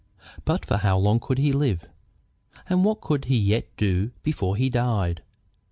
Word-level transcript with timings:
But 0.45 0.65
for 0.65 0.77
how 0.77 0.97
long 0.97 1.19
could 1.19 1.37
he 1.37 1.51
live? 1.51 1.87
And 2.67 2.83
what 2.83 3.01
could 3.01 3.25
he 3.25 3.37
yet 3.37 3.67
do 3.77 4.09
before 4.23 4.55
he 4.55 4.67
died? 4.67 5.21